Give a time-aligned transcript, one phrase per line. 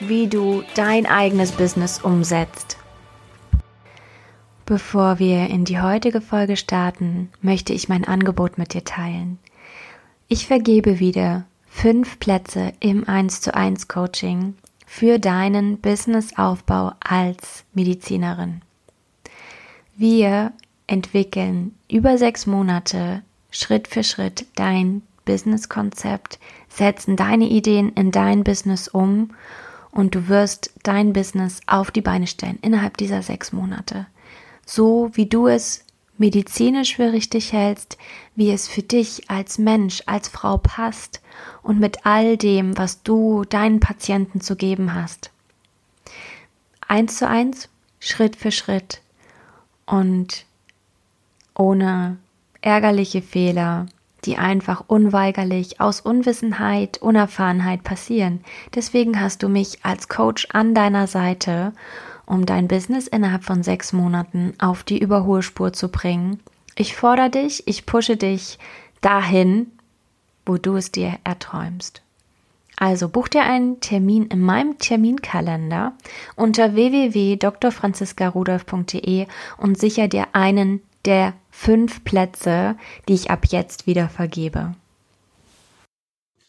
[0.00, 2.78] wie du dein eigenes Business umsetzt.
[4.66, 9.38] Bevor wir in die heutige Folge starten, möchte ich mein Angebot mit dir teilen.
[10.28, 14.54] Ich vergebe wieder fünf Plätze im 1 zu 1 Coaching
[14.86, 18.62] für deinen Businessaufbau als Medizinerin.
[19.96, 20.52] Wir
[20.86, 28.88] entwickeln über sechs Monate Schritt für Schritt dein Businesskonzept, setzen deine Ideen in dein Business
[28.88, 29.30] um
[29.94, 34.06] und du wirst dein Business auf die Beine stellen innerhalb dieser sechs Monate.
[34.66, 35.84] So wie du es
[36.18, 37.96] medizinisch für richtig hältst,
[38.34, 41.20] wie es für dich als Mensch, als Frau passt
[41.62, 45.30] und mit all dem, was du deinen Patienten zu geben hast.
[46.86, 47.68] Eins zu eins,
[48.00, 49.00] Schritt für Schritt
[49.86, 50.44] und
[51.56, 52.18] ohne
[52.60, 53.86] ärgerliche Fehler,
[54.24, 58.40] die einfach unweigerlich aus Unwissenheit, Unerfahrenheit passieren.
[58.74, 61.72] Deswegen hast du mich als Coach an deiner Seite,
[62.26, 66.40] um dein Business innerhalb von sechs Monaten auf die Überholspur zu bringen.
[66.76, 68.58] Ich fordere dich, ich pushe dich
[69.00, 69.70] dahin,
[70.46, 72.02] wo du es dir erträumst.
[72.76, 75.92] Also buch dir einen Termin in meinem Terminkalender
[76.34, 82.76] unter www.drfranziskarudolf.de und sicher dir einen der fünf Plätze,
[83.08, 84.74] die ich ab jetzt wieder vergebe.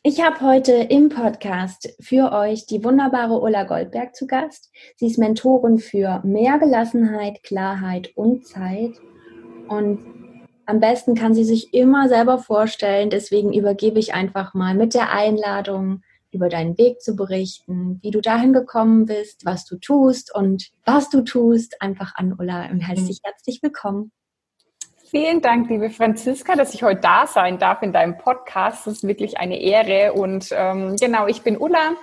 [0.04, 4.72] Ich habe heute im Podcast für euch die wunderbare Ulla Goldberg zu Gast.
[4.98, 9.00] Sie ist Mentorin für mehr Gelassenheit, Klarheit und Zeit.
[9.68, 10.00] Und
[10.66, 13.10] am besten kann sie sich immer selber vorstellen.
[13.10, 18.20] Deswegen übergebe ich einfach mal mit der Einladung, über deinen Weg zu berichten, wie du
[18.20, 23.20] dahin gekommen bist, was du tust und was du tust, einfach an Ulla und herzlich,
[23.24, 24.12] herzlich willkommen.
[25.18, 28.86] Vielen Dank, liebe Franziska, dass ich heute da sein darf in deinem Podcast.
[28.86, 30.12] Das ist wirklich eine Ehre.
[30.12, 31.96] Und ähm, genau, ich bin Ulla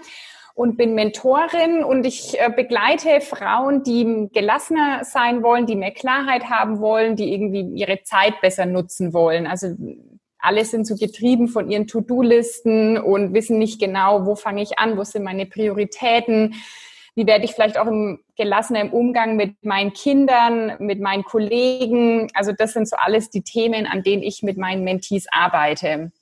[0.55, 6.49] und bin Mentorin und ich äh, begleite Frauen, die gelassener sein wollen, die mehr Klarheit
[6.49, 9.47] haben wollen, die irgendwie ihre Zeit besser nutzen wollen.
[9.47, 9.77] Also
[10.39, 14.97] alle sind so getrieben von ihren To-Do-Listen und wissen nicht genau, wo fange ich an,
[14.97, 16.55] wo sind meine Prioritäten
[17.15, 22.29] wie werde ich vielleicht auch im gelassener im Umgang mit meinen Kindern, mit meinen Kollegen.
[22.35, 26.13] Also das sind so alles die Themen, an denen ich mit meinen Mentees arbeite.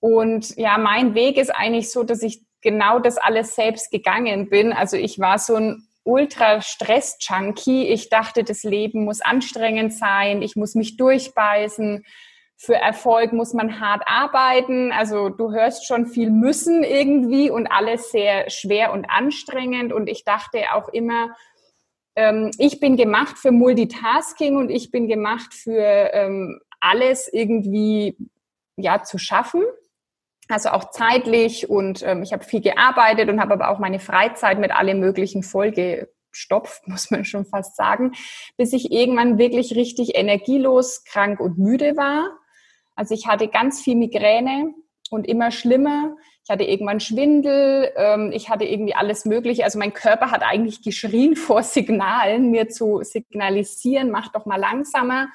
[0.00, 4.72] Und ja, mein Weg ist eigentlich so, dass ich genau das alles selbst gegangen bin.
[4.72, 7.88] Also ich war so ein Ultra-Stress-Junkie.
[7.88, 12.04] Ich dachte, das Leben muss anstrengend sein, ich muss mich durchbeißen
[12.60, 14.90] für Erfolg muss man hart arbeiten.
[14.90, 19.92] Also du hörst schon viel müssen irgendwie und alles sehr schwer und anstrengend.
[19.92, 21.36] Und ich dachte auch immer,
[22.16, 28.18] ähm, ich bin gemacht für Multitasking und ich bin gemacht für ähm, alles irgendwie
[28.76, 29.62] ja zu schaffen.
[30.48, 34.58] Also auch zeitlich und ähm, ich habe viel gearbeitet und habe aber auch meine Freizeit
[34.58, 38.14] mit allem möglichen vollgestopft, muss man schon fast sagen,
[38.56, 42.36] bis ich irgendwann wirklich richtig energielos, krank und müde war
[42.98, 44.74] also ich hatte ganz viel Migräne
[45.08, 46.16] und immer schlimmer.
[46.42, 49.62] Ich hatte irgendwann Schwindel, ähm, ich hatte irgendwie alles Mögliche.
[49.62, 55.28] Also mein Körper hat eigentlich geschrien vor Signalen, mir zu signalisieren, mach doch mal langsamer.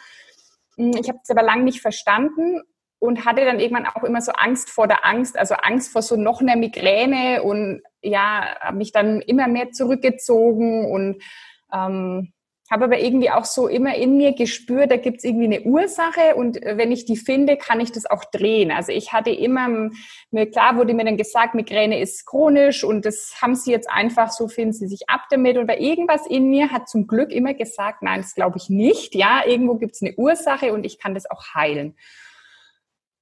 [0.76, 2.62] Hm, ich habe es aber lange nicht verstanden
[3.00, 6.18] und hatte dann irgendwann auch immer so Angst vor der Angst, also Angst vor so
[6.18, 11.24] noch einer Migräne und ja, habe mich dann immer mehr zurückgezogen und
[11.72, 12.34] ähm,
[12.74, 16.36] habe aber irgendwie auch so immer in mir gespürt, da gibt es irgendwie eine Ursache
[16.36, 18.72] und äh, wenn ich die finde, kann ich das auch drehen.
[18.72, 19.92] Also ich hatte immer,
[20.32, 24.32] mir klar wurde mir dann gesagt, Migräne ist chronisch und das haben sie jetzt einfach,
[24.32, 25.58] so finden sie sich ab damit.
[25.58, 29.14] Und irgendwas in mir hat zum Glück immer gesagt, nein, das glaube ich nicht.
[29.14, 31.96] Ja, irgendwo gibt es eine Ursache und ich kann das auch heilen.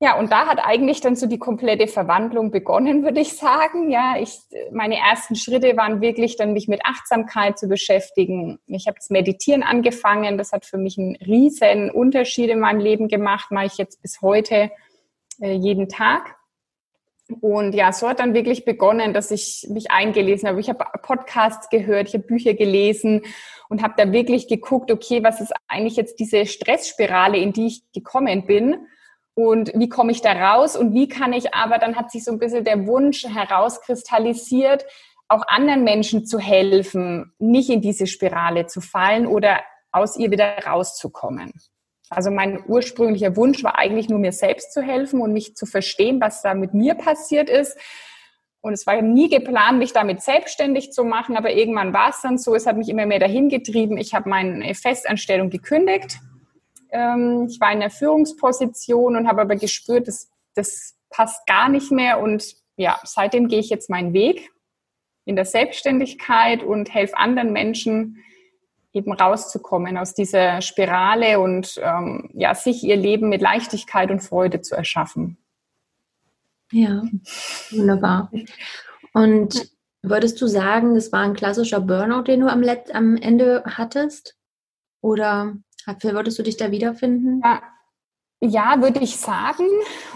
[0.04, 3.92] Ja, und da hat eigentlich dann so die komplette Verwandlung begonnen, würde ich sagen.
[3.92, 4.40] Ja, ich,
[4.72, 8.58] meine ersten Schritte waren wirklich dann mich mit Achtsamkeit zu beschäftigen.
[8.66, 10.40] Ich habe das Meditieren angefangen.
[10.40, 13.52] Das hat für mich einen riesen Unterschied in meinem Leben gemacht.
[13.52, 14.72] Mache ich jetzt bis heute
[15.40, 16.36] äh, jeden Tag.
[17.40, 20.60] Und ja, so hat dann wirklich begonnen, dass ich mich eingelesen habe.
[20.60, 23.22] Ich habe Podcasts gehört, ich habe Bücher gelesen
[23.70, 27.84] und habe da wirklich geguckt, okay, was ist eigentlich jetzt diese Stressspirale, in die ich
[27.94, 28.88] gekommen bin?
[29.34, 32.32] Und wie komme ich da raus und wie kann ich aber, dann hat sich so
[32.32, 34.86] ein bisschen der Wunsch herauskristallisiert,
[35.28, 39.62] auch anderen Menschen zu helfen, nicht in diese Spirale zu fallen oder
[39.92, 41.54] aus ihr wieder rauszukommen.
[42.10, 46.20] Also mein ursprünglicher Wunsch war eigentlich nur mir selbst zu helfen und mich zu verstehen,
[46.20, 47.78] was da mit mir passiert ist.
[48.60, 52.38] Und es war nie geplant, mich damit selbstständig zu machen, aber irgendwann war es dann
[52.38, 53.98] so, es hat mich immer mehr dahin getrieben.
[53.98, 56.20] Ich habe meine Festanstellung gekündigt.
[56.92, 61.92] Ähm, ich war in der Führungsposition und habe aber gespürt, das, das passt gar nicht
[61.92, 62.20] mehr.
[62.20, 64.52] Und ja, seitdem gehe ich jetzt meinen Weg
[65.26, 68.18] in der Selbstständigkeit und helfe anderen Menschen,
[68.94, 74.62] eben rauszukommen aus dieser Spirale und ähm, ja, sich ihr Leben mit Leichtigkeit und Freude
[74.62, 75.38] zu erschaffen.
[76.72, 77.04] Ja,
[77.72, 78.32] wunderbar.
[79.14, 79.72] Und
[80.02, 84.38] würdest du sagen, es war ein klassischer Burnout, den du am, Let am Ende hattest?
[85.02, 85.56] Oder
[86.02, 87.42] würdest du dich da wiederfinden?
[87.44, 87.62] Ja.
[88.44, 89.68] Ja, würde ich sagen.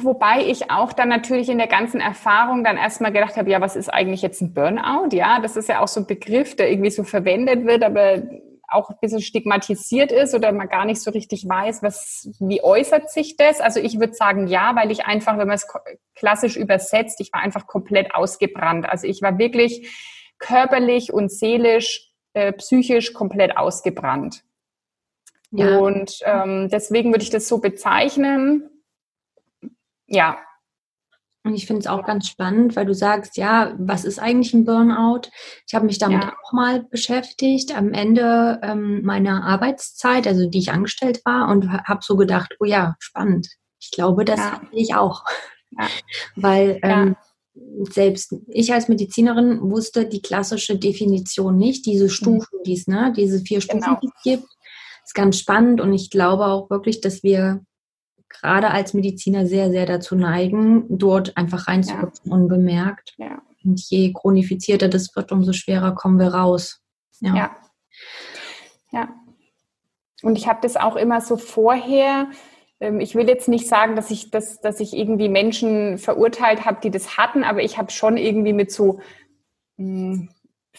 [0.01, 3.75] Wobei ich auch dann natürlich in der ganzen Erfahrung dann erstmal gedacht habe, ja, was
[3.75, 5.15] ist eigentlich jetzt ein Burnout?
[5.15, 8.23] Ja, das ist ja auch so ein Begriff, der irgendwie so verwendet wird, aber
[8.67, 13.11] auch ein bisschen stigmatisiert ist oder man gar nicht so richtig weiß, was, wie äußert
[13.11, 13.61] sich das?
[13.61, 15.67] Also ich würde sagen ja, weil ich einfach, wenn man es
[16.15, 18.89] klassisch übersetzt, ich war einfach komplett ausgebrannt.
[18.89, 19.87] Also ich war wirklich
[20.39, 24.44] körperlich und seelisch, äh, psychisch komplett ausgebrannt.
[25.51, 25.77] Ja.
[25.77, 28.69] Und ähm, deswegen würde ich das so bezeichnen.
[30.07, 30.37] Ja,
[31.45, 34.65] und ich finde es auch ganz spannend, weil du sagst, ja, was ist eigentlich ein
[34.65, 35.29] Burnout?
[35.67, 36.33] Ich habe mich damit ja.
[36.43, 41.99] auch mal beschäftigt am Ende ähm, meiner Arbeitszeit, also die ich angestellt war, und habe
[42.01, 43.47] so gedacht, oh ja, spannend.
[43.79, 44.51] Ich glaube, das ja.
[44.53, 45.23] hatte ich auch.
[45.69, 45.87] Ja.
[46.35, 47.15] Weil ähm,
[47.91, 52.09] selbst ich als Medizinerin wusste die klassische Definition nicht, diese mhm.
[52.09, 53.99] Stufen, die es, ne, diese vier Stufen, genau.
[54.01, 54.47] die es gibt.
[55.05, 57.63] Ist ganz spannend und ich glaube auch wirklich, dass wir
[58.27, 62.33] gerade als Mediziner sehr, sehr dazu neigen, dort einfach reinzurutschen, ja.
[62.33, 63.13] unbemerkt.
[63.17, 63.41] Ja.
[63.63, 66.81] Und je chronifizierter das wird, umso schwerer kommen wir raus.
[67.19, 67.35] Ja.
[67.35, 67.57] Ja.
[68.91, 69.09] ja.
[70.23, 72.29] Und ich habe das auch immer so vorher.
[72.79, 76.79] Ähm, ich will jetzt nicht sagen, dass ich, das, dass ich irgendwie Menschen verurteilt habe,
[76.81, 78.99] die das hatten, aber ich habe schon irgendwie mit so
[79.77, 80.29] hm,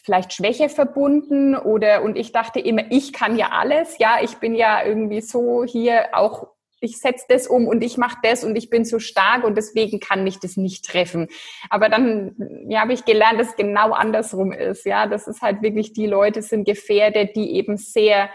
[0.02, 4.54] vielleicht Schwäche verbunden oder und ich dachte immer, ich kann ja alles, ja, ich bin
[4.54, 6.48] ja irgendwie so hier auch
[6.80, 9.98] ich setze das um und ich mache das und ich bin so stark und deswegen
[9.98, 11.28] kann mich das nicht treffen.
[11.70, 12.36] Aber dann
[12.68, 14.84] ja, habe ich gelernt, dass es genau andersrum ist.
[14.84, 18.30] Ja, das ist halt wirklich die Leute sind gefährdet, die eben sehr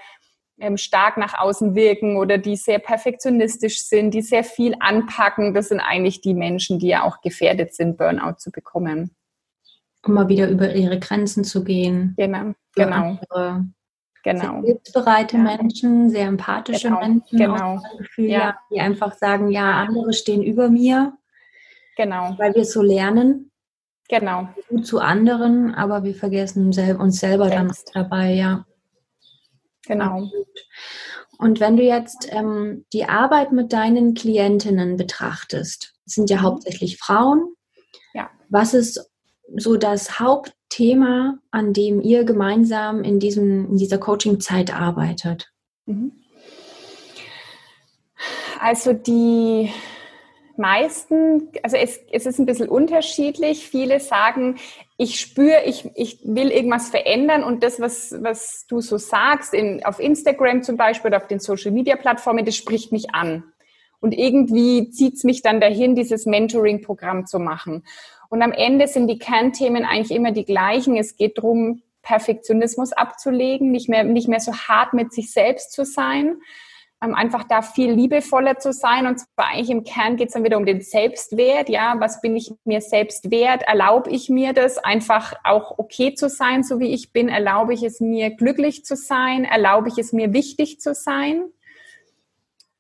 [0.60, 5.54] ähm, stark nach außen wirken oder die sehr perfektionistisch sind, die sehr viel anpacken.
[5.54, 9.16] Das sind eigentlich die Menschen, die ja auch gefährdet sind, Burnout zu bekommen.
[10.06, 12.16] Um mal wieder über ihre Grenzen zu gehen.
[12.18, 12.96] Genau, genau.
[12.96, 13.66] Andere
[14.24, 14.62] Genau.
[14.62, 15.44] Sehr hilfsbereite ja.
[15.44, 17.00] Menschen, sehr empathische genau.
[17.00, 17.82] Menschen, genau.
[17.98, 18.58] Gefühl, ja.
[18.72, 21.14] die einfach sagen, ja, andere stehen über mir.
[21.98, 22.36] Genau.
[22.38, 23.52] Weil wir es so lernen.
[24.10, 24.50] Genau.
[24.70, 27.92] Gut zu anderen, aber wir vergessen uns selber Selbst.
[27.96, 28.66] dann dabei, ja.
[29.88, 30.30] Genau.
[31.38, 36.42] Und wenn du jetzt ähm, die Arbeit mit deinen Klientinnen betrachtest, sind ja mhm.
[36.44, 37.56] hauptsächlich Frauen.
[38.14, 38.30] Ja.
[38.50, 39.11] Was ist
[39.58, 45.52] so das Hauptthema, an dem ihr gemeinsam in, diesem, in dieser Coaching-Zeit arbeitet?
[45.86, 46.12] Mhm.
[48.60, 49.72] Also die
[50.58, 53.68] meisten, also es, es ist ein bisschen unterschiedlich.
[53.68, 54.58] Viele sagen,
[54.98, 59.84] ich spüre, ich, ich will irgendwas verändern und das, was, was du so sagst, in,
[59.84, 63.44] auf Instagram zum Beispiel oder auf den Social-Media-Plattformen, das spricht mich an.
[64.00, 67.84] Und irgendwie zieht es mich dann dahin, dieses Mentoring-Programm zu machen.
[68.32, 70.96] Und am Ende sind die Kernthemen eigentlich immer die gleichen.
[70.96, 75.84] Es geht darum, Perfektionismus abzulegen, nicht mehr, nicht mehr so hart mit sich selbst zu
[75.84, 76.38] sein,
[77.04, 79.06] ähm, einfach da viel liebevoller zu sein.
[79.06, 81.68] Und zwar eigentlich im Kern geht es dann wieder um den Selbstwert.
[81.68, 83.64] Ja, was bin ich mir selbst wert?
[83.64, 87.28] Erlaube ich mir das, einfach auch okay zu sein, so wie ich bin?
[87.28, 89.44] Erlaube ich es mir, glücklich zu sein?
[89.44, 91.44] Erlaube ich es mir, wichtig zu sein?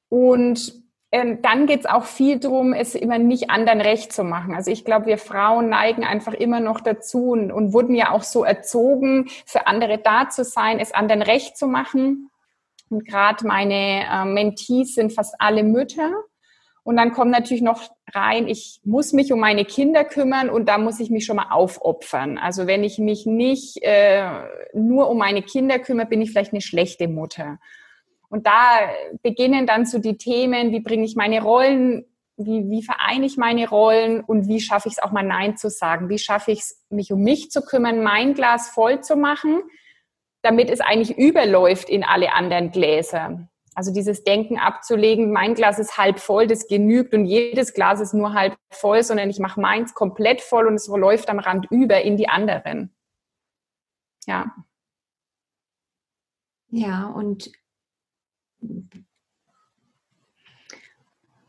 [0.07, 0.80] Und
[1.11, 4.55] ähm, dann geht es auch viel darum, es immer nicht anderen recht zu machen.
[4.55, 8.23] Also ich glaube, wir Frauen neigen einfach immer noch dazu und, und wurden ja auch
[8.23, 12.29] so erzogen, für andere da zu sein, es anderen recht zu machen.
[12.89, 16.11] Und gerade meine äh, Mentees sind fast alle Mütter.
[16.83, 20.77] Und dann kommt natürlich noch rein, ich muss mich um meine Kinder kümmern und da
[20.77, 22.37] muss ich mich schon mal aufopfern.
[22.39, 24.27] Also wenn ich mich nicht äh,
[24.73, 27.59] nur um meine Kinder kümmere, bin ich vielleicht eine schlechte Mutter.
[28.31, 28.89] Und da
[29.23, 32.05] beginnen dann so die Themen, wie bringe ich meine Rollen,
[32.37, 35.69] wie, wie vereine ich meine Rollen und wie schaffe ich es auch mal Nein zu
[35.69, 36.07] sagen?
[36.07, 39.61] Wie schaffe ich es, mich um mich zu kümmern, mein Glas voll zu machen,
[40.43, 43.49] damit es eigentlich überläuft in alle anderen Gläser?
[43.75, 48.13] Also dieses Denken abzulegen, mein Glas ist halb voll, das genügt und jedes Glas ist
[48.13, 52.01] nur halb voll, sondern ich mache meins komplett voll und es läuft am Rand über
[52.01, 52.95] in die anderen.
[54.25, 54.55] Ja.
[56.69, 57.51] Ja, und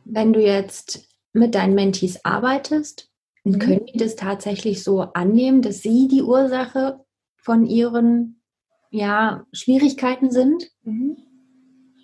[0.05, 3.11] wenn du jetzt mit deinen Mentees arbeitest,
[3.45, 3.59] mhm.
[3.59, 7.01] können die das tatsächlich so annehmen, dass sie die Ursache
[7.37, 8.43] von ihren
[8.91, 10.71] ja, Schwierigkeiten sind?
[10.83, 11.17] Mhm.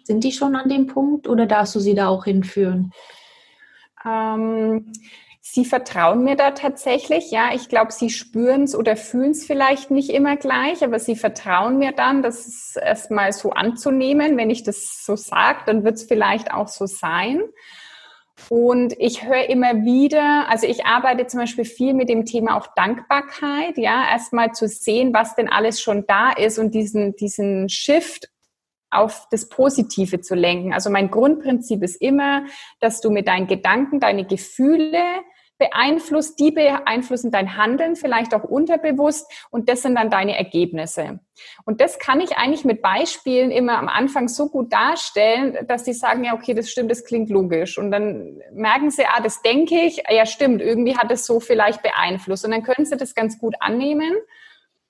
[0.04, 2.92] Sind die schon an dem Punkt oder darfst du sie da auch hinführen?
[4.04, 4.92] Ähm,
[5.52, 7.30] sie vertrauen mir da tatsächlich.
[7.30, 11.16] Ja, ich glaube, sie spüren es oder fühlen es vielleicht nicht immer gleich, aber sie
[11.16, 14.36] vertrauen mir dann, das erstmal so anzunehmen.
[14.36, 17.42] Wenn ich das so sage, dann wird es vielleicht auch so sein.
[18.48, 22.68] Und ich höre immer wieder, also ich arbeite zum Beispiel viel mit dem Thema auch
[22.76, 28.28] Dankbarkeit, ja, erstmal zu sehen, was denn alles schon da ist und diesen, diesen Shift
[28.90, 30.72] auf das Positive zu lenken.
[30.72, 32.44] Also mein Grundprinzip ist immer,
[32.80, 35.02] dass du mit deinen Gedanken, deine Gefühle
[35.58, 41.20] beeinflusst, die beeinflussen dein Handeln, vielleicht auch unterbewusst und das sind dann deine Ergebnisse.
[41.64, 45.92] Und das kann ich eigentlich mit Beispielen immer am Anfang so gut darstellen, dass sie
[45.92, 47.78] sagen, ja, okay, das stimmt, das klingt logisch.
[47.78, 51.82] Und dann merken sie, ah, das denke ich, ja, stimmt, irgendwie hat es so vielleicht
[51.82, 52.44] beeinflusst.
[52.44, 54.14] Und dann können sie das ganz gut annehmen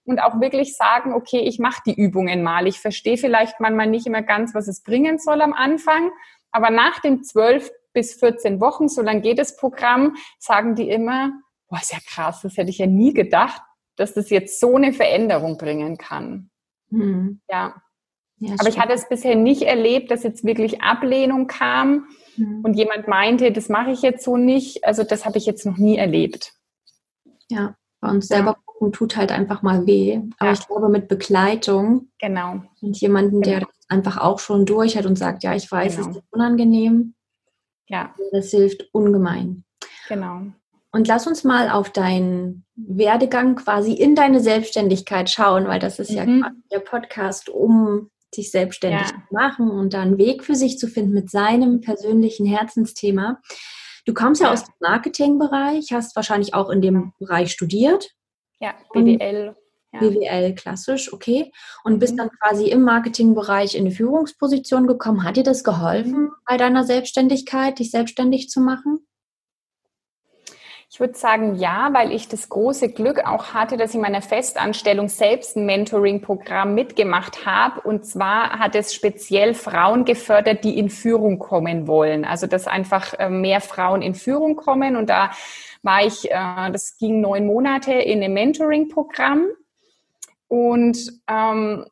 [0.04, 2.66] und auch wirklich sagen, okay, ich mache die Übungen mal.
[2.66, 6.10] Ich verstehe vielleicht manchmal nicht immer ganz, was es bringen soll am Anfang,
[6.50, 11.32] aber nach den zwölf bis 14 Wochen, so lange geht das Programm, sagen die immer,
[11.68, 13.60] boah, ist ja krass, das hätte ich ja nie gedacht,
[13.96, 16.50] dass das jetzt so eine Veränderung bringen kann.
[16.90, 17.40] Mhm.
[17.50, 17.82] Ja.
[18.36, 18.54] ja.
[18.56, 22.60] Aber ich hatte es bisher nicht erlebt, dass jetzt wirklich Ablehnung kam mhm.
[22.62, 24.84] und jemand meinte, das mache ich jetzt so nicht.
[24.84, 26.52] Also das habe ich jetzt noch nie erlebt.
[27.50, 28.58] Ja, bei uns selber ja.
[28.64, 30.20] gucken tut halt einfach mal weh.
[30.38, 30.52] Aber ja.
[30.52, 32.62] ich glaube, mit Begleitung genau.
[32.80, 33.66] und jemanden, der genau.
[33.66, 36.10] das einfach auch schon durch hat und sagt, ja, ich weiß, genau.
[36.10, 37.14] es ist unangenehm,
[37.88, 38.14] ja.
[38.32, 39.64] Das hilft ungemein.
[40.08, 40.42] Genau.
[40.90, 46.10] Und lass uns mal auf deinen Werdegang quasi in deine Selbstständigkeit schauen, weil das ist
[46.10, 46.40] mhm.
[46.40, 49.06] ja der Podcast, um sich selbstständig ja.
[49.06, 53.40] zu machen und da einen Weg für sich zu finden mit seinem persönlichen Herzensthema.
[54.06, 58.10] Du kommst ja, ja aus dem Marketingbereich, hast wahrscheinlich auch in dem Bereich studiert.
[58.60, 59.54] Ja, BWL.
[59.92, 60.00] Ja.
[60.00, 61.50] BWL klassisch, okay.
[61.82, 62.18] Und bist mhm.
[62.18, 65.24] dann quasi im Marketingbereich in eine Führungsposition gekommen.
[65.24, 66.32] Hat dir das geholfen mhm.
[66.46, 69.00] bei deiner Selbstständigkeit, dich selbstständig zu machen?
[70.90, 74.22] Ich würde sagen, ja, weil ich das große Glück auch hatte, dass ich in meiner
[74.22, 77.82] Festanstellung selbst ein Mentoring-Programm mitgemacht habe.
[77.82, 82.24] Und zwar hat es speziell Frauen gefördert, die in Führung kommen wollen.
[82.24, 84.96] Also, dass einfach äh, mehr Frauen in Führung kommen.
[84.96, 85.30] Und da
[85.82, 89.46] war ich, äh, das ging neun Monate in einem Mentoring-Programm.
[90.48, 91.86] Und ähm,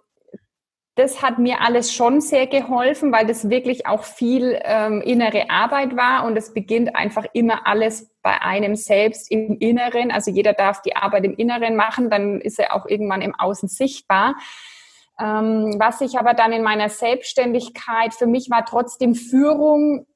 [0.97, 5.95] das hat mir alles schon sehr geholfen, weil das wirklich auch viel ähm, innere Arbeit
[5.95, 10.11] war und es beginnt einfach immer alles bei einem selbst im Inneren.
[10.11, 13.69] Also jeder darf die Arbeit im Inneren machen, dann ist er auch irgendwann im Außen
[13.69, 14.37] sichtbar.
[15.21, 20.07] Ähm, was ich aber dann in meiner Selbstständigkeit, für mich war trotzdem Führung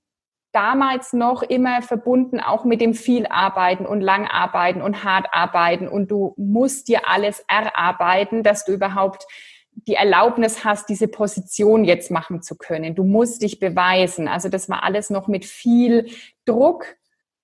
[0.52, 5.88] damals noch immer verbunden auch mit dem viel arbeiten und lang arbeiten und hart arbeiten
[5.88, 9.26] und du musst dir alles erarbeiten, dass du überhaupt
[9.72, 12.94] die Erlaubnis hast, diese Position jetzt machen zu können.
[12.94, 14.28] Du musst dich beweisen.
[14.28, 16.10] Also das war alles noch mit viel
[16.44, 16.86] Druck,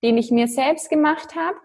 [0.03, 1.57] den ich mir selbst gemacht habe.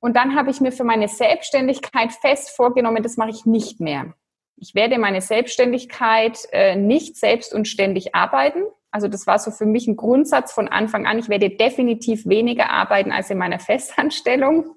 [0.00, 4.14] Und dann habe ich mir für meine Selbstständigkeit fest vorgenommen, das mache ich nicht mehr.
[4.56, 8.64] Ich werde meine Selbstständigkeit äh, nicht selbst und ständig arbeiten,
[8.94, 11.18] also das war so für mich ein Grundsatz von Anfang an.
[11.18, 14.76] Ich werde definitiv weniger arbeiten als in meiner Festanstellung.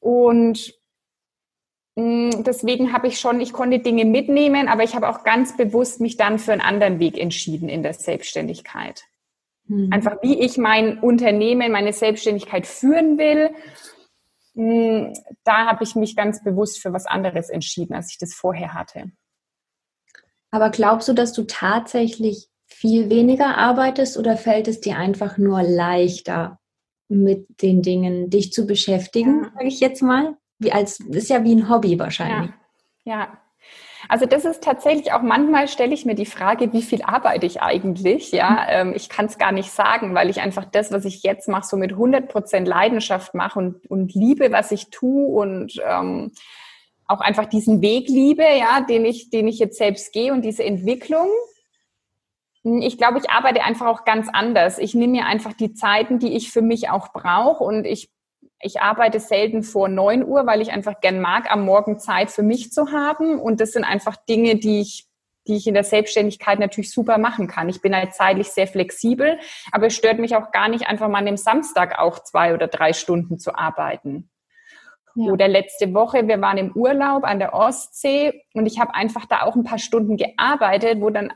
[0.00, 0.74] Und
[1.94, 6.00] mm, deswegen habe ich schon, ich konnte Dinge mitnehmen, aber ich habe auch ganz bewusst
[6.00, 9.04] mich dann für einen anderen Weg entschieden in der Selbstständigkeit.
[9.68, 9.92] Mhm.
[9.92, 13.50] Einfach wie ich mein Unternehmen, meine Selbstständigkeit führen will,
[14.54, 15.12] mm,
[15.44, 19.12] da habe ich mich ganz bewusst für was anderes entschieden, als ich das vorher hatte.
[20.50, 25.62] Aber glaubst du, dass du tatsächlich viel weniger arbeitest oder fällt es dir einfach nur
[25.62, 26.58] leichter,
[27.08, 29.50] mit den Dingen dich zu beschäftigen, ja.
[29.54, 30.36] sage ich jetzt mal?
[30.58, 32.50] Wie als ist ja wie ein Hobby wahrscheinlich.
[33.04, 33.18] Ja.
[33.18, 33.38] ja.
[34.08, 37.62] Also das ist tatsächlich auch manchmal stelle ich mir die Frage, wie viel arbeite ich
[37.62, 38.32] eigentlich?
[38.32, 41.48] Ja, ähm, ich kann es gar nicht sagen, weil ich einfach das, was ich jetzt
[41.48, 46.32] mache, so mit 100 Prozent Leidenschaft mache und, und liebe, was ich tue und ähm,
[47.06, 50.64] auch einfach diesen Weg liebe, ja, den ich, den ich jetzt selbst gehe und diese
[50.64, 51.28] Entwicklung.
[52.64, 54.78] Ich glaube, ich arbeite einfach auch ganz anders.
[54.78, 58.10] Ich nehme mir einfach die Zeiten, die ich für mich auch brauche und ich,
[58.58, 62.42] ich arbeite selten vor neun Uhr, weil ich einfach gern mag, am Morgen Zeit für
[62.42, 63.38] mich zu haben.
[63.38, 65.06] Und das sind einfach Dinge, die ich
[65.46, 67.68] die ich in der Selbstständigkeit natürlich super machen kann.
[67.68, 69.38] Ich bin halt zeitlich sehr flexibel,
[69.72, 72.66] aber es stört mich auch gar nicht, einfach mal an dem Samstag auch zwei oder
[72.66, 74.30] drei Stunden zu arbeiten.
[75.16, 75.30] Ja.
[75.30, 79.42] Oder letzte Woche, wir waren im Urlaub an der Ostsee und ich habe einfach da
[79.42, 81.32] auch ein paar Stunden gearbeitet, wo dann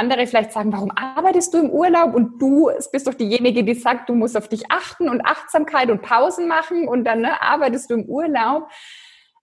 [0.00, 4.08] andere vielleicht sagen, warum arbeitest du im Urlaub und du bist doch diejenige, die sagt,
[4.08, 7.94] du musst auf dich achten und Achtsamkeit und Pausen machen und dann ne, arbeitest du
[7.94, 8.68] im Urlaub.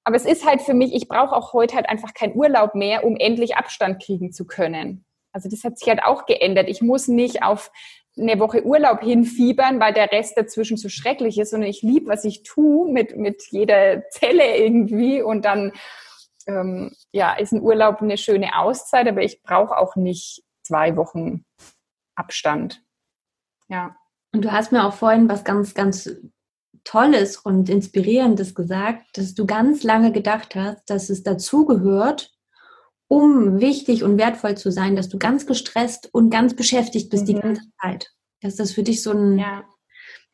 [0.04, 3.06] Aber es ist halt für mich, ich brauche auch heute halt einfach keinen Urlaub mehr,
[3.06, 5.06] um endlich Abstand kriegen zu können.
[5.32, 6.68] Also das hat sich halt auch geändert.
[6.70, 7.72] Ich muss nicht auf
[8.18, 12.26] eine Woche Urlaub hinfiebern, weil der Rest dazwischen so schrecklich ist, sondern ich liebe, was
[12.26, 15.72] ich tue mit, mit jeder Zelle irgendwie und dann
[16.48, 21.46] ähm, ja, ist ein Urlaub eine schöne Auszeit, aber ich brauche auch nicht zwei Wochen
[22.16, 22.84] Abstand.
[23.70, 23.96] Ja.
[24.34, 26.10] Und du hast mir auch vorhin was ganz, ganz
[26.84, 32.32] Tolles und Inspirierendes gesagt, dass du ganz lange gedacht hast, dass es dazugehört,
[33.10, 37.28] um wichtig und wertvoll zu sein, dass du ganz gestresst und ganz beschäftigt bist mhm.
[37.28, 38.14] die ganze Zeit.
[38.42, 39.64] Dass das für dich so, ein, ja.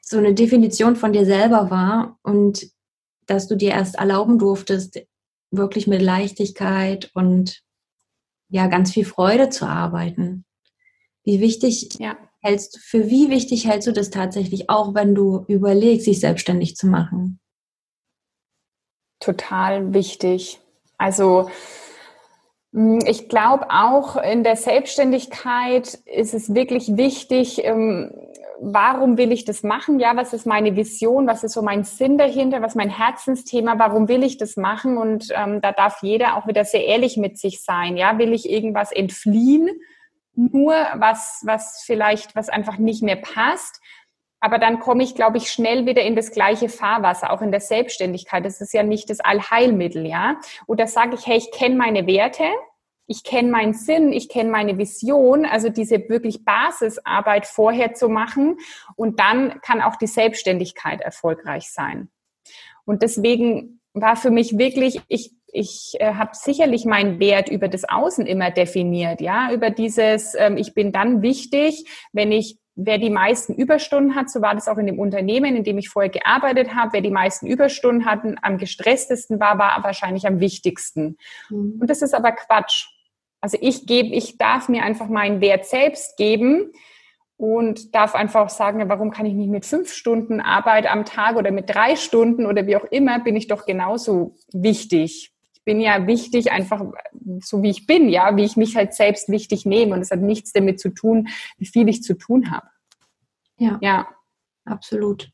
[0.01, 2.67] so eine Definition von dir selber war und
[3.25, 4.99] dass du dir erst erlauben durftest,
[5.51, 7.63] wirklich mit Leichtigkeit und
[8.53, 10.45] ja, ganz viel Freude zu arbeiten.
[11.24, 12.15] Wie wichtig ja.
[12.39, 16.75] hältst du, für wie wichtig hältst du das tatsächlich auch, wenn du überlegst, sich selbstständig
[16.75, 17.39] zu machen?
[19.19, 20.60] Total wichtig.
[21.00, 21.50] Also,
[22.74, 28.12] hm, ich glaube auch in der Selbstständigkeit ist es wirklich wichtig, ähm,
[28.60, 30.00] warum will ich das machen?
[30.00, 31.27] Ja, was ist meine Vision?
[31.27, 32.62] Was ist so mein Sinn dahinter?
[32.62, 33.79] Was ist mein Herzensthema?
[33.79, 34.98] Warum will ich das machen?
[34.98, 37.98] Und ähm, da darf jeder auch wieder sehr ehrlich mit sich sein.
[37.98, 39.69] Ja, will ich irgendwas entfliehen?
[40.36, 43.79] Nur was, was vielleicht, was einfach nicht mehr passt?
[44.39, 47.62] Aber dann komme ich, glaube ich, schnell wieder in das gleiche Fahrwasser, auch in der
[47.62, 48.43] Selbstständigkeit.
[48.43, 50.36] Das ist ja nicht das Allheilmittel, ja.
[50.67, 52.43] Oder sage ich, hey, ich kenne meine Werte,
[53.07, 58.57] ich kenne meinen Sinn, ich kenne meine Vision, also diese wirklich Basisarbeit vorher zu machen
[58.96, 62.09] und dann kann auch die Selbstständigkeit erfolgreich sein.
[62.85, 67.83] Und deswegen war für mich wirklich, ich, ich äh, habe sicherlich meinen Wert über das
[67.87, 73.09] Außen immer definiert, ja, über dieses, ähm, ich bin dann wichtig, wenn ich wer die
[73.09, 76.74] meisten Überstunden hat, so war das auch in dem Unternehmen, in dem ich vorher gearbeitet
[76.74, 81.18] habe, wer die meisten Überstunden hatten, am gestresstesten war, war wahrscheinlich am wichtigsten.
[81.50, 81.77] Mhm.
[81.79, 82.88] Und das ist aber Quatsch.
[83.42, 86.72] Also ich gebe, ich darf mir einfach meinen Wert selbst geben
[87.36, 91.51] und darf einfach sagen, warum kann ich nicht mit fünf Stunden Arbeit am Tag oder
[91.51, 95.32] mit drei Stunden oder wie auch immer, bin ich doch genauso wichtig
[95.65, 96.83] bin ja wichtig, einfach
[97.41, 99.93] so wie ich bin, ja, wie ich mich halt selbst wichtig nehme.
[99.93, 102.67] Und es hat nichts damit zu tun, wie viel ich zu tun habe.
[103.57, 103.79] Ja.
[103.81, 104.07] Ja.
[104.65, 105.31] Absolut.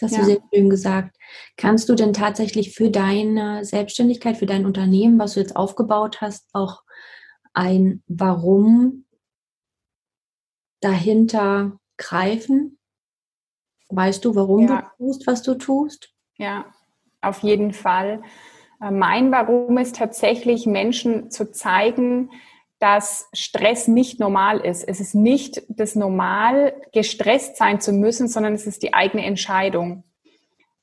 [0.00, 0.18] Das hast ja.
[0.20, 1.16] du sehr schön gesagt.
[1.56, 6.48] Kannst du denn tatsächlich für deine Selbstständigkeit, für dein Unternehmen, was du jetzt aufgebaut hast,
[6.52, 6.82] auch
[7.52, 9.04] ein Warum
[10.80, 12.78] dahinter greifen?
[13.88, 14.92] Weißt du, warum ja.
[14.98, 16.14] du tust, was du tust?
[16.38, 16.72] Ja,
[17.20, 18.22] auf jeden Fall.
[18.82, 22.30] Äh, mein Warum ist tatsächlich, Menschen zu zeigen,
[22.78, 24.82] dass Stress nicht normal ist.
[24.82, 30.02] Es ist nicht das Normal, gestresst sein zu müssen, sondern es ist die eigene Entscheidung.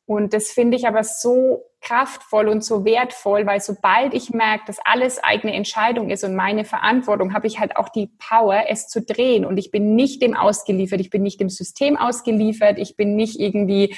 [0.06, 4.80] Und das finde ich aber so kraftvoll und so wertvoll, weil sobald ich merke, dass
[4.84, 9.02] alles eigene Entscheidung ist und meine Verantwortung, habe ich halt auch die Power, es zu
[9.02, 9.44] drehen.
[9.44, 13.40] Und ich bin nicht dem ausgeliefert, ich bin nicht dem System ausgeliefert, ich bin nicht
[13.40, 13.96] irgendwie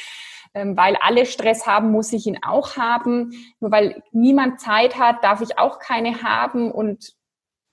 [0.53, 3.31] weil alle Stress haben, muss ich ihn auch haben.
[3.59, 6.71] Nur weil niemand Zeit hat, darf ich auch keine haben.
[6.71, 7.13] Und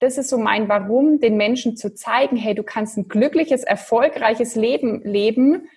[0.01, 4.55] das ist so mein Warum, den Menschen zu zeigen, hey, du kannst ein glückliches, erfolgreiches
[4.55, 5.69] Leben leben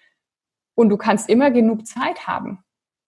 [0.75, 2.63] und du kannst immer genug Zeit haben.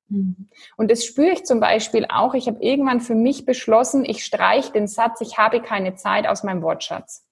[0.08, 0.49] Mhm.
[0.77, 2.34] Und das spüre ich zum Beispiel auch.
[2.34, 6.43] Ich habe irgendwann für mich beschlossen, ich streiche den Satz, ich habe keine Zeit aus
[6.43, 7.25] meinem Wortschatz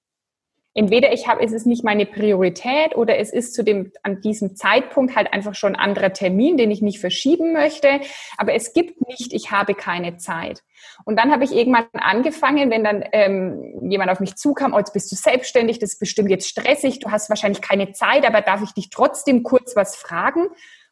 [0.74, 4.54] entweder ich habe, es ist nicht meine Priorität oder es ist zu dem, an diesem
[4.54, 8.00] Zeitpunkt halt einfach schon ein anderer Termin, den ich nicht verschieben möchte.
[8.36, 10.62] Aber es gibt nicht, ich habe keine Zeit.
[11.04, 14.92] Und dann habe ich irgendwann angefangen, wenn dann ähm, jemand auf mich zukam, oh, jetzt
[14.92, 18.62] bist du selbstständig, das ist bestimmt jetzt stressig, du hast wahrscheinlich keine Zeit, aber darf
[18.62, 20.48] ich dich trotzdem kurz was fragen?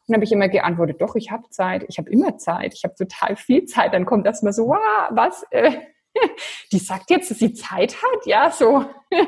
[0.07, 2.95] Und habe ich immer geantwortet, doch, ich habe Zeit, ich habe immer Zeit, ich habe
[2.95, 3.93] total viel Zeit.
[3.93, 5.45] Dann kommt das mal so, wow, was?
[5.51, 5.71] Äh,
[6.71, 8.85] die sagt jetzt, dass sie Zeit hat, ja, so.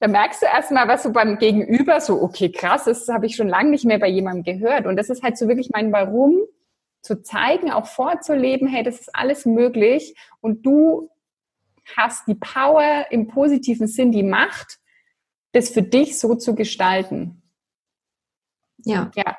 [0.00, 3.48] Da merkst du erstmal, was so beim Gegenüber so, okay, krass, das habe ich schon
[3.48, 4.86] lange nicht mehr bei jemandem gehört.
[4.86, 6.42] Und das ist halt so wirklich mein Warum,
[7.04, 11.10] zu zeigen, auch vorzuleben, hey, das ist alles möglich und du
[11.96, 14.78] hast die Power im positiven Sinn, die Macht,
[15.52, 17.42] das für dich so zu gestalten.
[18.84, 19.10] Ja.
[19.14, 19.36] Ja.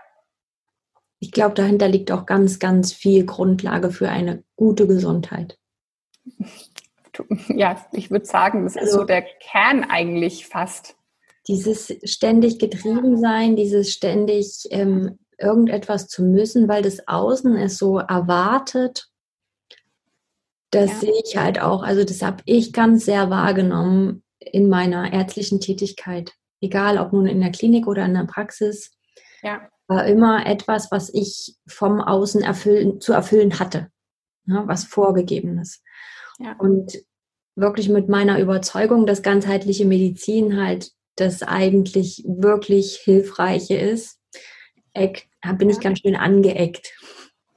[1.20, 5.58] Ich glaube, dahinter liegt auch ganz, ganz viel Grundlage für eine gute Gesundheit.
[7.48, 10.98] Ja, ich würde sagen, das also, ist so der Kern eigentlich fast.
[11.48, 18.00] Dieses ständig getrieben sein, dieses ständig ähm, irgendetwas zu müssen, weil das Außen es so
[18.00, 19.08] erwartet.
[20.72, 20.98] Das ja.
[20.98, 21.84] sehe ich halt auch.
[21.84, 26.34] Also das habe ich ganz sehr wahrgenommen in meiner ärztlichen Tätigkeit.
[26.62, 28.92] Egal, ob nun in der Klinik oder in der Praxis.
[29.42, 29.70] Ja.
[29.88, 33.92] War immer etwas, was ich vom Außen erfüllen, zu erfüllen hatte.
[34.48, 35.82] Ne, was vorgegeben ist.
[36.40, 36.56] Ja.
[36.58, 36.98] Und
[37.56, 44.20] wirklich mit meiner Überzeugung, dass ganzheitliche Medizin halt das eigentlich wirklich Hilfreiche ist,
[44.94, 46.94] eck, bin ich ganz schön angeeckt.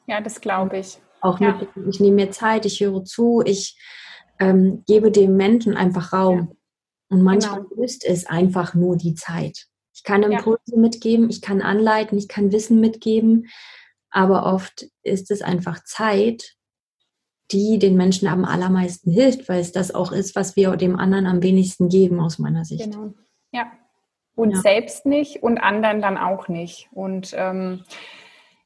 [0.07, 0.99] Ja, das glaube ich.
[1.21, 1.57] Auch ja.
[1.57, 3.77] mit, ich nehme mir Zeit, ich höre zu, ich
[4.39, 6.39] ähm, gebe dem Menschen einfach Raum.
[6.39, 6.49] Ja.
[7.11, 7.83] Und manchmal genau.
[7.83, 9.67] ist es einfach nur die Zeit.
[9.95, 10.79] Ich kann Impulse ja.
[10.79, 13.49] mitgeben, ich kann anleiten, ich kann Wissen mitgeben,
[14.11, 16.55] aber oft ist es einfach Zeit,
[17.51, 21.27] die den Menschen am allermeisten hilft, weil es das auch ist, was wir dem anderen
[21.27, 22.85] am wenigsten geben, aus meiner Sicht.
[22.85, 23.15] Genau.
[23.53, 23.71] Ja.
[24.35, 24.61] Und ja.
[24.61, 26.89] selbst nicht und anderen dann auch nicht.
[26.93, 27.85] Und ähm,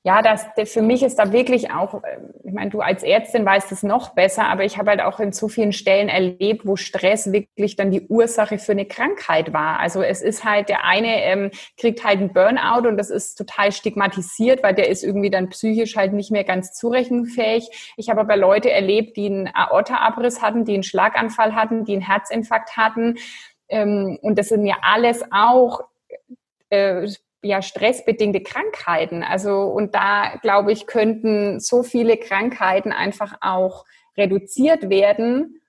[0.05, 3.71] ja, das, für mich ist da wirklich auch, äh, ich meine, du als Ärztin weißt
[3.71, 7.31] es noch besser, aber ich habe halt auch in zu vielen Stellen erlebt, wo Stress
[7.31, 9.79] wirklich dann die Ursache für eine Krankheit war.
[9.79, 13.71] Also es ist halt, der eine ähm, kriegt halt einen Burnout und das ist total
[13.71, 17.95] stigmatisiert, weil der ist irgendwie dann psychisch halt nicht mehr ganz zurechenfähig.
[17.97, 22.03] Ich habe aber Leute erlebt, die einen Aortaabriss hatten, die einen Schlaganfall hatten, die einen
[22.03, 23.19] Herzinfarkt hatten.
[23.69, 25.85] Ähm, und das sind ja alles auch
[26.71, 27.07] äh,
[27.43, 29.23] ja stressbedingte Krankheiten.
[29.23, 33.85] Also und da glaube ich könnten so viele Krankheiten einfach auch
[34.17, 35.61] reduziert werden,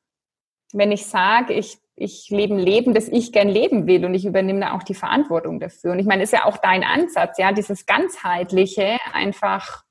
[0.71, 4.25] wenn ich sage, ich ich lebe ein Leben, das ich gern leben will und ich
[4.25, 5.91] übernehme da auch die Verantwortung dafür.
[5.91, 9.83] Und ich meine, ist ja auch dein Ansatz, ja, dieses ganzheitliche einfach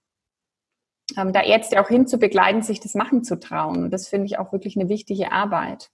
[1.16, 3.84] ähm, da Ärzte auch hinzubegleiten, sich das machen zu trauen.
[3.84, 5.90] Und das finde ich auch wirklich eine wichtige Arbeit.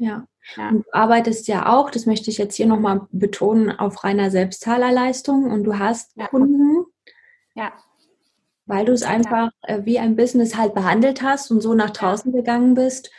[0.00, 0.26] Ja.
[0.56, 0.70] ja.
[0.72, 5.64] du arbeitest ja auch, das möchte ich jetzt hier nochmal betonen, auf reiner Selbstzahlerleistung und
[5.64, 6.26] du hast ja.
[6.28, 6.86] Kunden.
[7.54, 7.72] Ja.
[8.64, 12.32] Weil du es einfach äh, wie ein Business halt behandelt hast und so nach draußen
[12.32, 13.10] gegangen bist.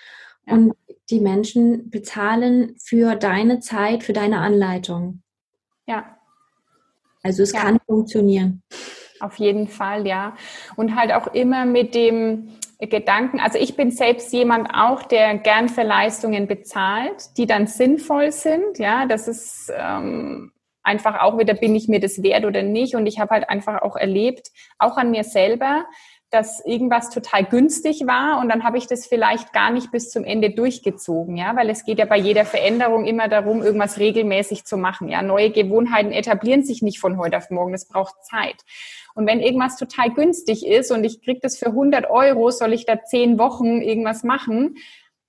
[0.47, 0.73] Und
[1.11, 5.21] die Menschen bezahlen für deine Zeit, für deine Anleitung.
[5.85, 6.17] Ja.
[7.21, 8.63] Also es kann funktionieren.
[9.19, 10.35] Auf jeden Fall, ja.
[10.75, 12.49] Und halt auch immer mit dem,
[12.87, 13.39] Gedanken.
[13.39, 18.79] Also ich bin selbst jemand auch, der gern für Leistungen bezahlt, die dann sinnvoll sind.
[18.79, 20.51] Ja, das ist ähm,
[20.83, 22.95] einfach auch wieder, bin ich mir das wert oder nicht.
[22.95, 25.85] Und ich habe halt einfach auch erlebt, auch an mir selber,
[26.31, 30.23] dass irgendwas total günstig war und dann habe ich das vielleicht gar nicht bis zum
[30.23, 34.77] Ende durchgezogen, ja, weil es geht ja bei jeder Veränderung immer darum, irgendwas regelmäßig zu
[34.77, 35.21] machen, ja.
[35.21, 38.55] Neue Gewohnheiten etablieren sich nicht von heute auf morgen, das braucht Zeit.
[39.13, 42.85] Und wenn irgendwas total günstig ist und ich kriege das für 100 Euro, soll ich
[42.85, 44.75] da zehn Wochen irgendwas machen,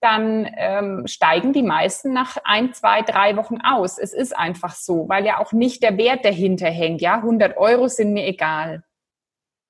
[0.01, 3.99] dann ähm, steigen die meisten nach ein, zwei, drei Wochen aus.
[3.99, 7.01] Es ist einfach so, weil ja auch nicht der Wert dahinter hängt.
[7.01, 8.83] Ja, 100 Euro sind mir egal.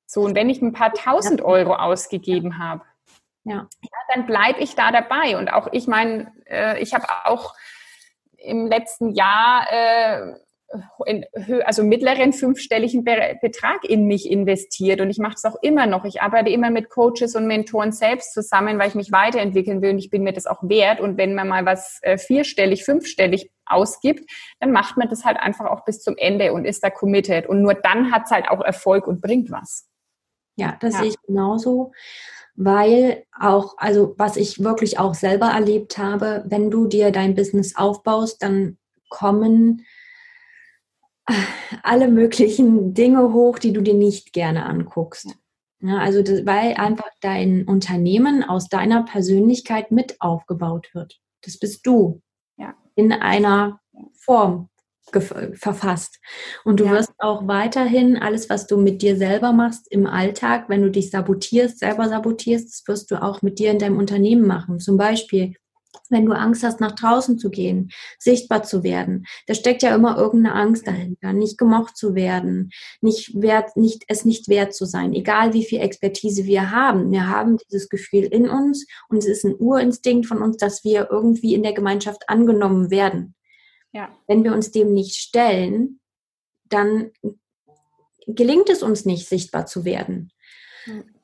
[0.07, 2.83] So, und wenn ich ein paar tausend Euro ausgegeben habe,
[3.45, 3.69] ja.
[3.81, 5.37] ja dann bleibe ich da dabei.
[5.37, 7.55] Und auch ich meine, äh, ich habe auch
[8.37, 10.35] im letzten Jahr äh,
[11.07, 11.25] in,
[11.65, 16.05] also mittleren fünfstelligen Betrag in mich investiert und ich mache es auch immer noch.
[16.05, 19.99] Ich arbeite immer mit Coaches und Mentoren selbst zusammen, weil ich mich weiterentwickeln will und
[19.99, 21.01] ich bin mir das auch wert.
[21.01, 25.67] Und wenn man mal was äh, vierstellig, fünfstellig ausgibt, dann macht man das halt einfach
[25.67, 27.47] auch bis zum Ende und ist da committed.
[27.47, 29.88] Und nur dann hat es halt auch Erfolg und bringt was.
[30.57, 31.01] Ja, das ja.
[31.01, 31.93] sehe ich genauso
[32.55, 37.77] weil auch, also was ich wirklich auch selber erlebt habe, wenn du dir dein Business
[37.77, 39.85] aufbaust, dann kommen
[41.83, 45.35] alle möglichen Dinge hoch, die du dir nicht gerne anguckst.
[45.81, 51.21] Ja, also das, weil einfach dein Unternehmen aus deiner Persönlichkeit mit aufgebaut wird.
[51.43, 52.23] Das bist du
[52.57, 52.75] ja.
[52.95, 53.81] in einer
[54.12, 54.69] Form
[55.11, 56.21] verfasst.
[56.65, 56.93] Und du ja.
[56.93, 61.11] wirst auch weiterhin alles, was du mit dir selber machst im Alltag, wenn du dich
[61.11, 64.81] sabotierst, selber sabotierst, das wirst du auch mit dir in deinem Unternehmen machen.
[64.81, 65.55] Zum Beispiel
[66.12, 69.25] wenn du Angst hast, nach draußen zu gehen, sichtbar zu werden.
[69.47, 74.25] Da steckt ja immer irgendeine Angst dahinter, nicht gemocht zu werden, nicht wert, nicht, es
[74.25, 77.11] nicht wert zu sein, egal wie viel Expertise wir haben.
[77.11, 81.09] Wir haben dieses Gefühl in uns und es ist ein Urinstinkt von uns, dass wir
[81.11, 83.35] irgendwie in der Gemeinschaft angenommen werden.
[83.92, 84.11] Ja.
[84.26, 86.00] Wenn wir uns dem nicht stellen,
[86.64, 87.11] dann
[88.26, 90.33] gelingt es uns nicht, sichtbar zu werden.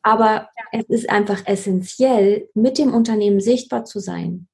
[0.03, 4.49] Aber es ist einfach essentiell, mit dem Unternehmen sichtbar zu sein.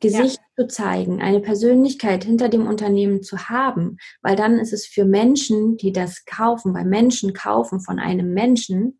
[0.00, 0.64] Gesicht ja.
[0.64, 5.76] zu zeigen, eine Persönlichkeit hinter dem Unternehmen zu haben, weil dann ist es für Menschen,
[5.76, 8.98] die das kaufen, weil Menschen kaufen von einem Menschen,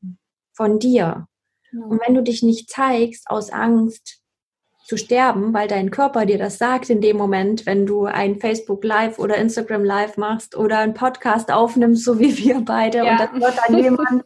[0.55, 1.27] von dir.
[1.73, 1.85] Ja.
[1.87, 4.22] Und wenn du dich nicht zeigst aus Angst,
[4.93, 8.85] zu sterben, weil dein Körper dir das sagt in dem Moment, wenn du ein Facebook
[8.85, 13.13] Live oder Instagram Live machst oder einen Podcast aufnimmst, so wie wir beide, ja.
[13.13, 14.25] und das wird dann jemand.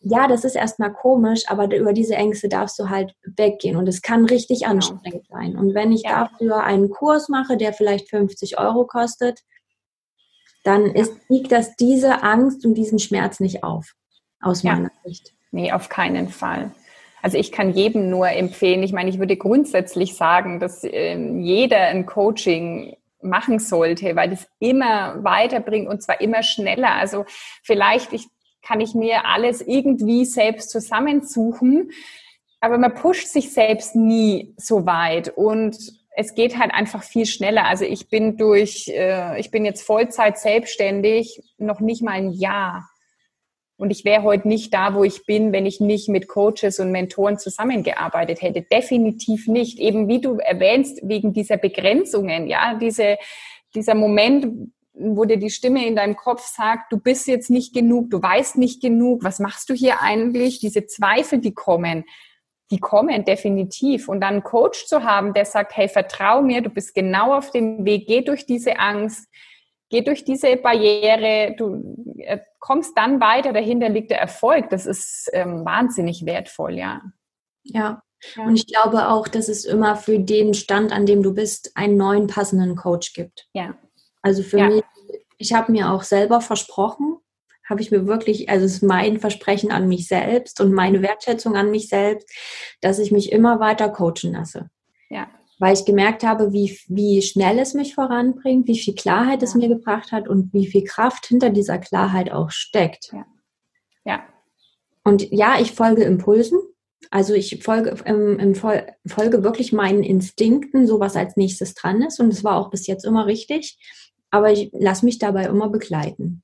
[0.00, 4.02] ja, das ist erstmal komisch, aber über diese Ängste darfst du halt weggehen und es
[4.02, 4.72] kann richtig genau.
[4.72, 5.56] anstrengend sein.
[5.56, 6.28] Und wenn ich ja.
[6.28, 9.40] dafür einen Kurs mache, der vielleicht 50 Euro kostet,
[10.64, 13.94] dann ist, wiegt das diese Angst und diesen Schmerz nicht auf,
[14.42, 14.74] aus ja.
[14.74, 15.32] meiner Sicht.
[15.50, 16.72] Nee, auf keinen Fall.
[17.22, 21.78] Also ich kann jedem nur empfehlen, ich meine, ich würde grundsätzlich sagen, dass äh, jeder
[21.78, 26.92] ein Coaching machen sollte, weil das immer weiterbringt und zwar immer schneller.
[26.92, 27.24] Also
[27.62, 28.26] vielleicht ich,
[28.62, 31.90] kann ich mir alles irgendwie selbst zusammensuchen,
[32.60, 35.76] aber man pusht sich selbst nie so weit und
[36.16, 37.66] es geht halt einfach viel schneller.
[37.66, 42.89] Also ich bin durch, äh, ich bin jetzt Vollzeit selbstständig, noch nicht mal ein Jahr.
[43.80, 46.92] Und ich wäre heute nicht da, wo ich bin, wenn ich nicht mit Coaches und
[46.92, 48.60] Mentoren zusammengearbeitet hätte.
[48.60, 49.78] Definitiv nicht.
[49.78, 53.16] Eben wie du erwähnst, wegen dieser Begrenzungen, ja, diese,
[53.74, 58.10] dieser Moment, wo dir die Stimme in deinem Kopf sagt, du bist jetzt nicht genug,
[58.10, 60.60] du weißt nicht genug, was machst du hier eigentlich?
[60.60, 62.04] Diese Zweifel, die kommen,
[62.70, 64.10] die kommen definitiv.
[64.10, 67.50] Und dann einen Coach zu haben, der sagt, hey, vertrau mir, du bist genau auf
[67.50, 69.26] dem Weg, geh durch diese Angst,
[69.88, 74.70] geh durch diese Barriere, du äh, kommst dann weiter, dahinter liegt der Erfolg.
[74.70, 77.02] Das ist ähm, wahnsinnig wertvoll, ja.
[77.64, 78.02] Ja.
[78.36, 78.44] ja.
[78.44, 81.96] Und ich glaube auch, dass es immer für den Stand, an dem du bist, einen
[81.96, 83.48] neuen passenden Coach gibt.
[83.52, 83.76] Ja.
[84.22, 84.68] Also für ja.
[84.68, 84.82] mich,
[85.38, 87.16] ich habe mir auch selber versprochen,
[87.68, 91.56] habe ich mir wirklich, also es ist mein Versprechen an mich selbst und meine Wertschätzung
[91.56, 92.28] an mich selbst,
[92.80, 94.68] dass ich mich immer weiter coachen lasse.
[95.08, 95.28] Ja.
[95.60, 99.68] Weil ich gemerkt habe, wie, wie schnell es mich voranbringt, wie viel Klarheit es mir
[99.68, 103.12] gebracht hat und wie viel Kraft hinter dieser Klarheit auch steckt.
[103.12, 103.26] Ja.
[104.04, 104.22] ja.
[105.04, 106.58] Und ja, ich folge Impulsen.
[107.10, 112.20] Also ich folge, ähm, folge wirklich meinen Instinkten, so was als nächstes dran ist.
[112.20, 113.78] Und es war auch bis jetzt immer richtig.
[114.30, 116.42] Aber ich lasse mich dabei immer begleiten.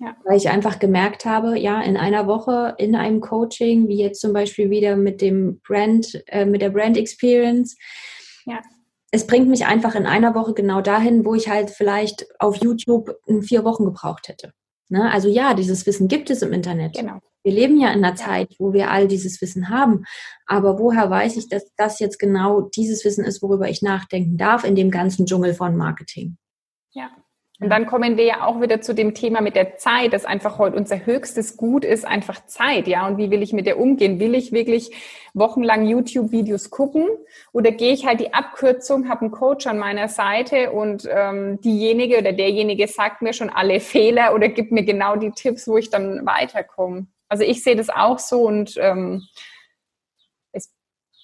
[0.00, 0.16] Ja.
[0.24, 4.32] Weil ich einfach gemerkt habe, ja, in einer Woche in einem Coaching, wie jetzt zum
[4.32, 7.76] Beispiel wieder mit dem Brand, äh, mit der Brand Experience,
[8.48, 8.60] ja.
[9.10, 13.14] es bringt mich einfach in einer Woche genau dahin, wo ich halt vielleicht auf YouTube
[13.26, 14.52] in vier Wochen gebraucht hätte.
[14.88, 15.10] Ne?
[15.10, 16.96] Also ja, dieses Wissen gibt es im Internet.
[16.96, 17.18] Genau.
[17.44, 18.16] Wir leben ja in einer ja.
[18.16, 20.04] Zeit, wo wir all dieses Wissen haben.
[20.46, 24.64] Aber woher weiß ich, dass das jetzt genau dieses Wissen ist, worüber ich nachdenken darf
[24.64, 26.36] in dem ganzen Dschungel von Marketing?
[26.92, 27.10] Ja,
[27.60, 30.58] und dann kommen wir ja auch wieder zu dem Thema mit der Zeit, dass einfach
[30.58, 33.04] heute unser höchstes Gut ist einfach Zeit, ja.
[33.08, 34.20] Und wie will ich mit der umgehen?
[34.20, 34.92] Will ich wirklich
[35.34, 37.08] wochenlang YouTube-Videos gucken
[37.52, 42.18] oder gehe ich halt die Abkürzung, habe einen Coach an meiner Seite und ähm, diejenige
[42.18, 45.90] oder derjenige sagt mir schon alle Fehler oder gibt mir genau die Tipps, wo ich
[45.90, 47.08] dann weiterkomme.
[47.28, 49.24] Also ich sehe das auch so und ähm,
[50.52, 50.72] es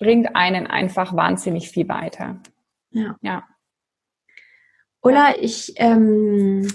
[0.00, 2.40] bringt einen einfach wahnsinnig viel weiter.
[2.90, 3.16] Ja.
[3.22, 3.44] ja.
[5.04, 6.66] Ulla, ich ähm,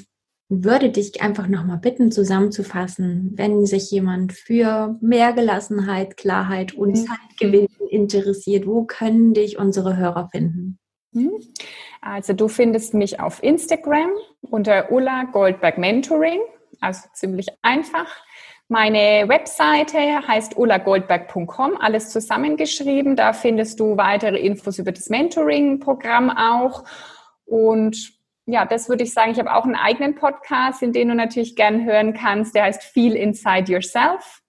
[0.50, 7.08] würde dich einfach nochmal bitten, zusammenzufassen, wenn sich jemand für mehr Gelassenheit, Klarheit und mhm.
[7.08, 10.78] Zeitgewinn interessiert, wo können dich unsere Hörer finden?
[11.12, 11.39] Mhm.
[12.02, 14.12] Also du findest mich auf Instagram
[14.42, 16.39] unter Ulla Goldberg Mentoring,
[16.82, 18.15] also ziemlich einfach.
[18.68, 23.15] Meine Webseite heißt ullagoldberg.com, alles zusammengeschrieben.
[23.15, 26.84] Da findest du weitere Infos über das Mentoring-Programm auch.
[27.46, 28.18] Und
[28.51, 29.31] ja, das würde ich sagen.
[29.31, 32.55] Ich habe auch einen eigenen Podcast, in den du natürlich gern hören kannst.
[32.55, 34.41] Der heißt Feel Inside Yourself.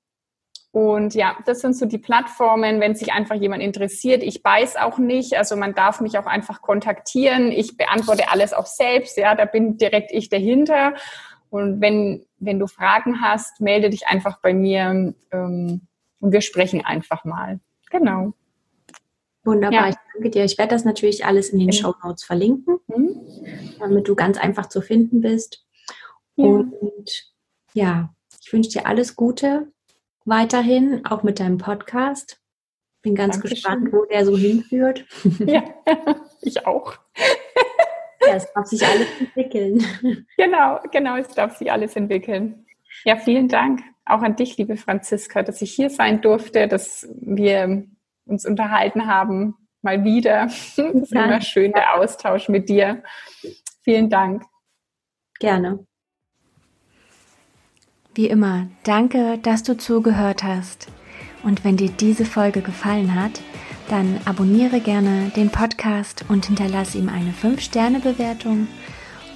[0.73, 4.23] Und ja, das sind so die Plattformen, wenn sich einfach jemand interessiert.
[4.23, 7.51] Ich weiß auch nicht, also man darf mich auch einfach kontaktieren.
[7.51, 10.95] Ich beantworte alles auch selbst, ja, da bin direkt ich dahinter.
[11.51, 15.89] Und wenn, wenn du Fragen hast, melde dich einfach bei mir ähm,
[16.21, 17.59] und wir sprechen einfach mal.
[17.91, 18.33] Genau.
[19.45, 19.89] Wunderbar, ja.
[19.89, 20.45] ich danke dir.
[20.45, 23.17] Ich werde das natürlich alles in den Show Notes verlinken, mhm.
[23.79, 25.67] damit du ganz einfach zu finden bist.
[26.37, 26.47] Ja.
[26.47, 27.33] Und
[27.73, 29.73] ja, ich wünsche dir alles Gute
[30.25, 32.41] weiterhin, auch mit deinem Podcast.
[33.03, 33.55] Bin ganz Dankeschön.
[33.55, 35.07] gespannt, wo der so hinführt.
[35.39, 35.65] Ja,
[36.43, 36.95] ich auch.
[38.27, 39.83] Ja, es darf sich alles entwickeln.
[40.37, 42.67] Genau, genau, es darf sich alles entwickeln.
[43.07, 47.87] Ja, vielen Dank auch an dich, liebe Franziska, dass ich hier sein durfte, dass wir
[48.31, 50.47] uns unterhalten haben, mal wieder.
[50.47, 53.03] Es ist immer schön, der Austausch mit dir.
[53.83, 54.45] Vielen Dank.
[55.39, 55.87] Gerne.
[58.15, 60.89] Wie immer, danke, dass du zugehört hast.
[61.43, 63.41] Und wenn dir diese Folge gefallen hat,
[63.89, 68.69] dann abonniere gerne den Podcast und hinterlasse ihm eine 5-Sterne-Bewertung.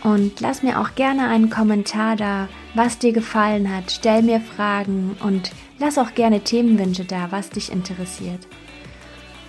[0.02, 3.90] Und lass mir auch gerne einen Kommentar da, was dir gefallen hat.
[3.90, 8.46] Stell mir Fragen und lass auch gerne Themenwünsche da, was dich interessiert.